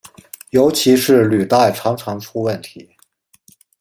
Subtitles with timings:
[0.49, 2.89] 尤其是履带常常出问题。